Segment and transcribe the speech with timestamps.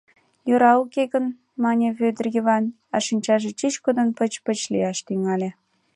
[0.47, 1.25] Йӧра уке гын,—
[1.63, 2.65] мане Вӧдыр Йыван,
[2.95, 5.49] а шинчаже чӱчкыдын пыч-пыч лияш тӱҥале.